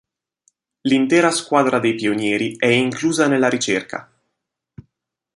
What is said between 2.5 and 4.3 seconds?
è inclusa nella ricerca.